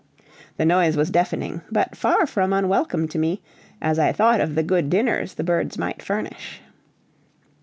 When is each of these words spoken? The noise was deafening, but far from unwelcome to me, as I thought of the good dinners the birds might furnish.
The 0.57 0.65
noise 0.65 0.97
was 0.97 1.11
deafening, 1.11 1.61
but 1.71 1.95
far 1.95 2.25
from 2.25 2.53
unwelcome 2.53 3.07
to 3.09 3.19
me, 3.19 3.43
as 3.83 3.99
I 3.99 4.11
thought 4.11 4.41
of 4.41 4.55
the 4.55 4.63
good 4.63 4.89
dinners 4.89 5.35
the 5.35 5.43
birds 5.43 5.77
might 5.77 6.01
furnish. 6.01 6.59